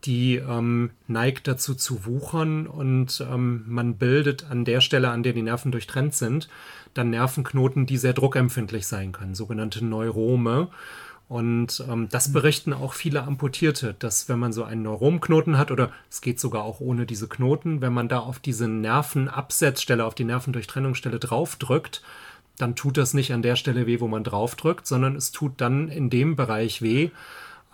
[0.04, 5.32] die ähm, neigt dazu zu wuchern und ähm, man bildet an der Stelle, an der
[5.32, 6.48] die Nerven durchtrennt sind,
[6.94, 10.68] dann Nervenknoten, die sehr druckempfindlich sein können, sogenannte Neurome.
[11.28, 15.92] Und ähm, das berichten auch viele Amputierte, dass wenn man so einen Neuromknoten hat, oder
[16.10, 20.24] es geht sogar auch ohne diese Knoten, wenn man da auf diese Nervenabsetzstelle, auf die
[20.24, 22.02] Nervendurchtrennungsstelle draufdrückt,
[22.56, 25.88] dann tut das nicht an der Stelle weh, wo man draufdrückt, sondern es tut dann
[25.88, 27.10] in dem Bereich weh,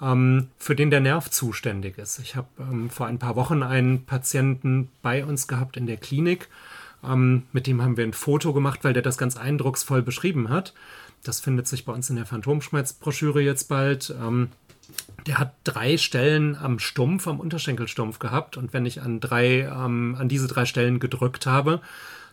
[0.00, 2.18] ähm, für den der Nerv zuständig ist.
[2.18, 6.48] Ich habe ähm, vor ein paar Wochen einen Patienten bei uns gehabt in der Klinik.
[7.04, 10.74] Ähm, mit dem haben wir ein Foto gemacht, weil der das ganz eindrucksvoll beschrieben hat.
[11.22, 14.14] Das findet sich bei uns in der Phantomschmerzbroschüre jetzt bald.
[14.20, 14.48] Ähm,
[15.26, 18.56] der hat drei Stellen am Stumpf, am Unterschenkelstumpf gehabt.
[18.56, 21.80] Und wenn ich an drei, ähm, an diese drei Stellen gedrückt habe,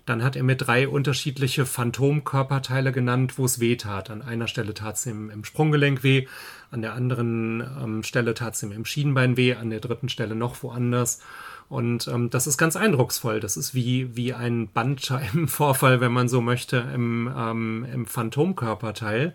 [0.06, 4.10] dann hat er mir drei unterschiedliche Phantomkörperteile genannt, wo es weh tat.
[4.10, 6.28] An einer Stelle tat es ihm im Sprunggelenk weh,
[6.72, 10.36] an der anderen ähm, Stelle tat es ihm im Schienbein weh, an der dritten Stelle
[10.36, 11.20] noch woanders.
[11.70, 13.40] Und ähm, das ist ganz eindrucksvoll.
[13.40, 19.34] Das ist wie, wie ein Bandscheibenvorfall, wenn man so möchte, im, ähm, im Phantomkörperteil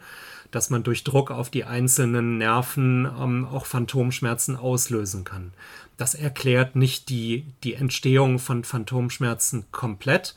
[0.51, 5.53] dass man durch Druck auf die einzelnen Nerven ähm, auch Phantomschmerzen auslösen kann.
[5.97, 10.35] Das erklärt nicht die, die Entstehung von Phantomschmerzen komplett.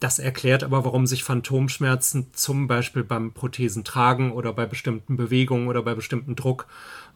[0.00, 5.82] Das erklärt aber, warum sich Phantomschmerzen zum Beispiel beim Prothesentragen oder bei bestimmten Bewegungen oder
[5.82, 6.66] bei bestimmten Druck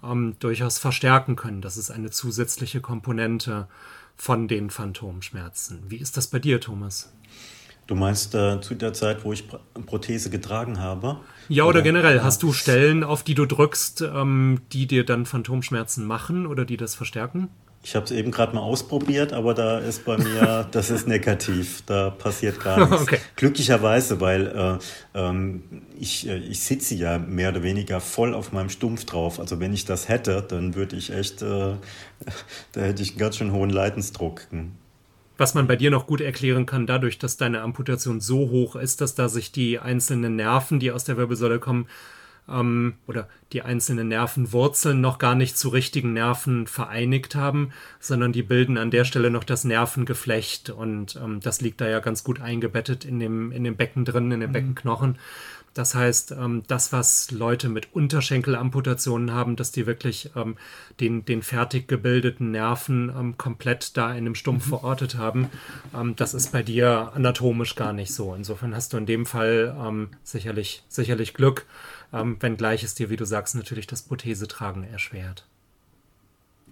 [0.05, 1.63] ähm, durchaus verstärken können.
[1.63, 3.69] Das ist eine zusätzliche Komponente
[4.17, 5.83] von den Phantomschmerzen.
[5.89, 7.13] Wie ist das bei dir, Thomas?
[7.87, 9.45] Du meinst äh, zu der Zeit, wo ich
[9.87, 11.21] Prothese getragen habe?
[11.49, 12.17] Ja, oder, oder generell.
[12.17, 12.25] Ja.
[12.25, 16.77] Hast du Stellen, auf die du drückst, ähm, die dir dann Phantomschmerzen machen oder die
[16.77, 17.49] das verstärken?
[17.85, 21.85] Ich habe es eben gerade mal ausprobiert, aber da ist bei mir, das ist negativ.
[21.87, 23.03] Da passiert gar nichts.
[23.03, 23.19] Okay.
[23.37, 24.81] Glücklicherweise, weil
[25.15, 25.63] äh, ähm,
[25.97, 29.39] ich, äh, ich sitze ja mehr oder weniger voll auf meinem Stumpf drauf.
[29.39, 31.47] Also wenn ich das hätte, dann würde ich echt, äh,
[32.73, 34.49] da hätte ich einen ganz schön hohen Leidensdruck.
[35.39, 39.01] Was man bei dir noch gut erklären kann, dadurch, dass deine Amputation so hoch ist,
[39.01, 41.87] dass da sich die einzelnen Nerven, die aus der Wirbelsäule kommen,
[42.49, 48.43] ähm, oder die einzelnen Nervenwurzeln noch gar nicht zu richtigen Nerven vereinigt haben, sondern die
[48.43, 52.41] bilden an der Stelle noch das Nervengeflecht und ähm, das liegt da ja ganz gut
[52.41, 54.55] eingebettet in dem, in dem Becken drin, in den mhm.
[54.55, 55.19] Beckenknochen.
[55.77, 60.57] Das heißt, ähm, das, was Leute mit Unterschenkelamputationen haben, dass die wirklich ähm,
[61.01, 64.71] den, den fertig gebildeten Nerven ähm, komplett da in einem Stumpf mhm.
[64.71, 65.51] verortet haben,
[65.95, 68.35] ähm, das ist bei dir anatomisch gar nicht so.
[68.35, 71.67] Insofern hast du in dem Fall ähm, sicherlich, sicherlich Glück,
[72.11, 75.47] ähm, wenngleich es dir, wie du sagst, natürlich das Prothesetragen erschwert.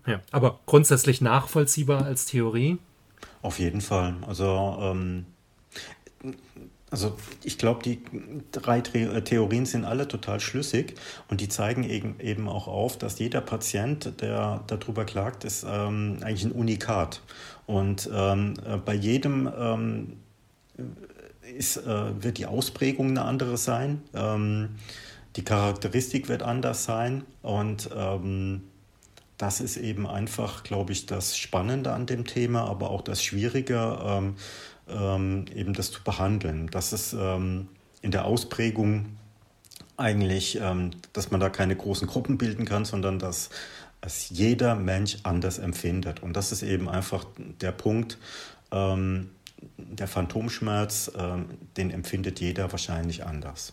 [0.06, 2.78] Ja, aber grundsätzlich nachvollziehbar als Theorie?
[3.42, 4.16] Auf jeden Fall.
[4.26, 4.94] Also
[6.90, 8.02] also ich glaube, die
[8.52, 10.94] drei äh, Theorien sind alle total schlüssig
[11.28, 16.44] und die zeigen eben, auch auf, dass jeder Patient, der darüber klagt, ist ähm, eigentlich
[16.44, 17.22] ein Unikat.
[17.66, 20.12] Und ähm, äh, bei jedem ähm,
[21.56, 24.76] ist, äh, wird die Ausprägung eine andere sein, ähm,
[25.36, 28.62] die Charakteristik wird anders sein und ähm,
[29.36, 34.34] das ist eben einfach, glaube ich, das Spannende an dem Thema, aber auch das Schwierige
[34.88, 36.68] ähm, eben das zu behandeln.
[36.70, 37.68] Das ist ähm,
[38.02, 39.16] in der Ausprägung
[39.96, 43.50] eigentlich, ähm, dass man da keine großen Gruppen bilden kann, sondern dass
[44.00, 46.22] es jeder Mensch anders empfindet.
[46.22, 48.18] Und das ist eben einfach der Punkt,
[48.70, 49.30] ähm,
[49.78, 53.72] der Phantomschmerz, ähm, den empfindet jeder wahrscheinlich anders.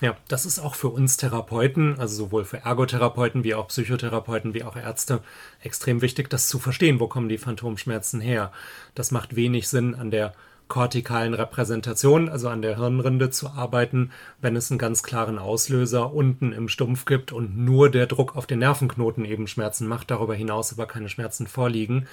[0.00, 4.64] Ja, das ist auch für uns Therapeuten, also sowohl für Ergotherapeuten wie auch Psychotherapeuten wie
[4.64, 5.22] auch Ärzte,
[5.62, 7.00] extrem wichtig, das zu verstehen.
[7.00, 8.50] Wo kommen die Phantomschmerzen her?
[8.94, 10.32] Das macht wenig Sinn, an der
[10.70, 16.52] kortikalen Repräsentation, also an der Hirnrinde zu arbeiten, wenn es einen ganz klaren Auslöser unten
[16.52, 20.72] im Stumpf gibt und nur der Druck auf den Nervenknoten eben Schmerzen macht, darüber hinaus
[20.72, 22.06] aber keine Schmerzen vorliegen,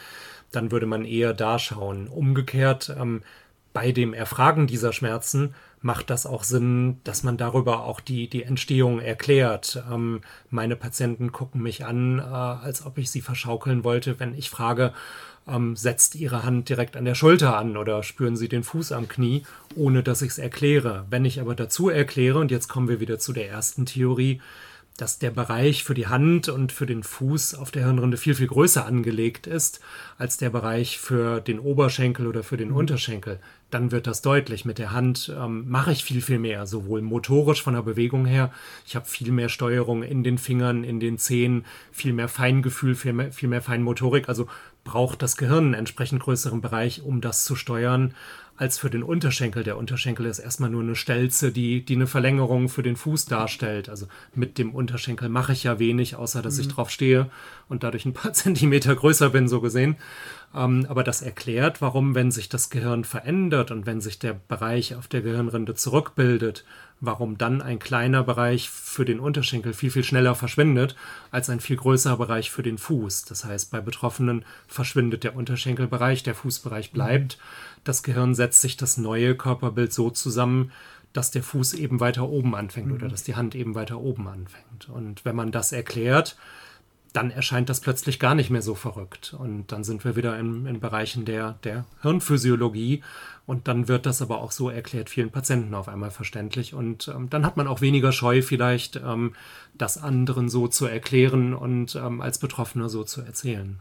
[0.51, 2.07] dann würde man eher da schauen.
[2.07, 3.21] Umgekehrt, ähm,
[3.73, 8.41] bei dem Erfragen dieser Schmerzen macht das auch Sinn, dass man darüber auch die, die
[8.41, 9.83] Entstehung erklärt.
[9.91, 14.49] Ähm, meine Patienten gucken mich an, äh, als ob ich sie verschaukeln wollte, wenn ich
[14.49, 14.93] frage,
[15.47, 19.07] ähm, setzt Ihre Hand direkt an der Schulter an oder spüren Sie den Fuß am
[19.07, 19.43] Knie,
[19.75, 21.05] ohne dass ich es erkläre.
[21.09, 24.41] Wenn ich aber dazu erkläre, und jetzt kommen wir wieder zu der ersten Theorie,
[24.97, 28.47] dass der Bereich für die Hand und für den Fuß auf der Hirnrinde viel, viel
[28.47, 29.79] größer angelegt ist
[30.17, 32.77] als der Bereich für den Oberschenkel oder für den mhm.
[32.77, 34.65] Unterschenkel, dann wird das deutlich.
[34.65, 38.51] Mit der Hand ähm, mache ich viel, viel mehr, sowohl motorisch von der Bewegung her.
[38.87, 43.13] Ich habe viel mehr Steuerung in den Fingern, in den Zehen, viel mehr Feingefühl, viel
[43.13, 44.27] mehr, viel mehr Feinmotorik.
[44.27, 44.47] Also
[44.87, 48.15] braucht das Gehirn einen entsprechend größeren Bereich, um das zu steuern,
[48.55, 49.63] als für den Unterschenkel.
[49.63, 53.89] Der Unterschenkel ist erstmal nur eine Stelze, die, die eine Verlängerung für den Fuß darstellt.
[53.89, 56.61] Also mit dem Unterschenkel mache ich ja wenig, außer dass mhm.
[56.61, 57.29] ich drauf stehe
[57.69, 59.97] und dadurch ein paar Zentimeter größer bin, so gesehen.
[60.55, 64.95] Ähm, aber das erklärt, warum, wenn sich das Gehirn verändert und wenn sich der Bereich
[64.95, 66.65] auf der Gehirnrinde zurückbildet,
[66.99, 70.95] warum dann ein kleiner Bereich für den Unterschenkel viel, viel schneller verschwindet
[71.31, 73.25] als ein viel größerer Bereich für den Fuß.
[73.25, 77.37] Das heißt, bei Betroffenen verschwindet der Unterschenkelbereich, der Fußbereich bleibt.
[77.83, 80.71] Das Gehirn setzt sich das neue Körperbild so zusammen,
[81.13, 82.95] dass der Fuß eben weiter oben anfängt mhm.
[82.95, 84.89] oder dass die Hand eben weiter oben anfängt.
[84.89, 86.35] Und wenn man das erklärt,
[87.17, 89.35] dann erscheint das plötzlich gar nicht mehr so verrückt.
[89.37, 93.03] Und dann sind wir wieder in, in Bereichen der, der Hirnphysiologie.
[93.47, 96.75] Und dann wird das aber auch so erklärt vielen Patienten auf einmal verständlich.
[96.75, 99.33] Und ähm, dann hat man auch weniger Scheu, vielleicht ähm,
[99.73, 103.79] das anderen so zu erklären und ähm, als Betroffener so zu erzählen.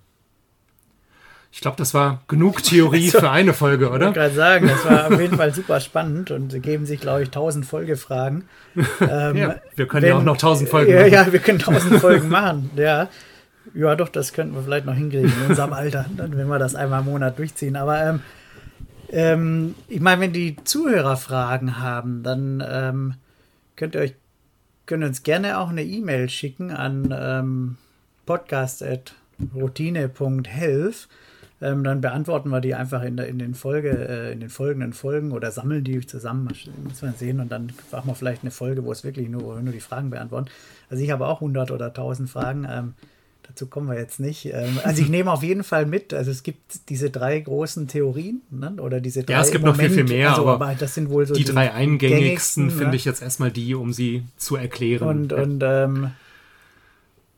[1.56, 4.10] Ich glaube, das war genug Theorie also, für eine Folge, oder?
[4.10, 7.22] Ich wollte gerade sagen, das war auf jeden Fall super spannend und geben sich, glaube
[7.22, 8.44] ich, tausend Folgefragen.
[9.00, 11.10] Ähm, ja, wir können wenn, ja auch noch tausend Folgen machen.
[11.10, 13.08] Ja, wir können tausend Folgen machen, ja.
[13.72, 17.00] Ja, doch, das könnten wir vielleicht noch hinkriegen in unserem Alter, wenn wir das einmal
[17.00, 17.76] im Monat durchziehen.
[17.76, 18.20] Aber ähm,
[19.08, 23.14] ähm, ich meine, wenn die Zuhörer Fragen haben, dann ähm,
[23.76, 24.12] könnt ihr euch
[24.84, 27.78] könnt uns gerne auch eine E-Mail schicken an ähm,
[28.26, 31.08] podcast.routine.health
[31.60, 34.92] ähm, dann beantworten wir die einfach in, der, in, den Folge, äh, in den folgenden
[34.92, 36.48] Folgen oder sammeln die zusammen,
[36.84, 37.40] muss man sehen.
[37.40, 40.50] Und dann machen wir vielleicht eine Folge, wo es wirklich nur, nur die Fragen beantworten.
[40.90, 42.66] Also ich habe auch 100 oder 1000 Fragen.
[42.70, 42.94] Ähm,
[43.48, 44.46] dazu kommen wir jetzt nicht.
[44.52, 46.12] Ähm, also ich nehme auf jeden Fall mit.
[46.12, 48.74] Also es gibt diese drei großen Theorien ne?
[48.78, 49.32] oder diese drei.
[49.34, 51.44] Ja, es gibt Moment, noch viel, viel mehr, also, aber, das sind wohl so die,
[51.44, 52.96] die drei eingängigsten finde ne?
[52.96, 55.08] ich jetzt erstmal die, um sie zu erklären.
[55.08, 56.10] Und, und ähm,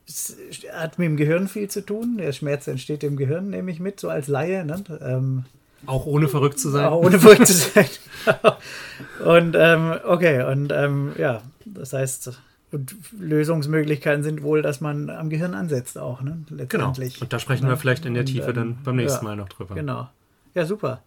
[0.08, 0.36] es
[0.72, 2.16] hat mit dem Gehirn viel zu tun.
[2.18, 4.64] Der Schmerz entsteht im Gehirn, nehme ich mit, so als Laie.
[4.64, 4.82] Ne?
[5.00, 5.44] Ähm,
[5.86, 6.86] auch ohne verrückt zu sein.
[6.86, 7.86] Auch ohne verrückt zu sein.
[9.24, 12.32] und ähm, okay, und ähm, ja, das heißt,
[12.70, 16.38] und Lösungsmöglichkeiten sind wohl, dass man am Gehirn ansetzt auch, ne?
[16.50, 17.14] Letztendlich.
[17.14, 17.24] Genau.
[17.24, 19.48] Und da sprechen wir vielleicht in der Tiefe und, dann beim nächsten ja, Mal noch
[19.48, 19.74] drüber.
[19.74, 20.08] Genau.
[20.54, 21.02] Ja, super.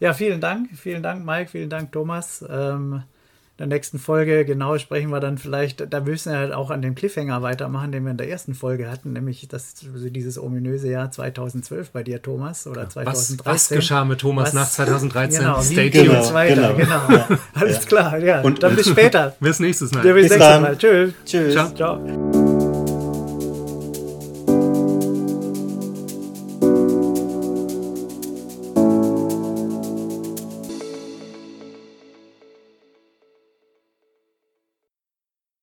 [0.00, 0.70] Ja, vielen Dank.
[0.76, 1.50] Vielen Dank, Mike.
[1.50, 2.44] Vielen Dank, Thomas.
[2.48, 3.02] Ähm,
[3.58, 6.94] der nächsten Folge genau sprechen wir dann vielleicht, da müssen wir halt auch an dem
[6.94, 11.90] Cliffhanger weitermachen, den wir in der ersten Folge hatten, nämlich das, dieses ominöse Jahr 2012
[11.90, 13.38] bei dir, Thomas, oder 2013.
[13.38, 15.40] Was, was geschah mit Thomas was, nach 2013?
[15.40, 16.04] Genau, Stay tuned.
[16.04, 17.06] Genau, weiter, genau.
[17.08, 17.16] genau.
[17.16, 17.38] Ja.
[17.54, 18.42] Alles klar, ja.
[18.42, 19.34] Und, dann bis später.
[19.40, 20.04] bis nächstes Mal.
[20.04, 20.76] Ja, bis, bis nächstes Mal.
[20.76, 21.14] Tschüss.
[21.24, 21.54] Tschüss.
[21.54, 21.74] Ciao.
[21.74, 22.45] Ciao.